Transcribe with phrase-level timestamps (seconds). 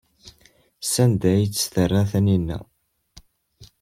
[0.91, 2.59] Sanda ay tt-terra Taninna?